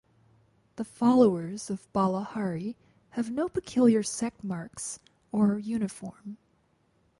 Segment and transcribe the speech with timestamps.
[0.77, 2.75] The followers of Bala Hari
[3.11, 4.99] have no peculiar sect marks
[5.31, 6.37] or uniform.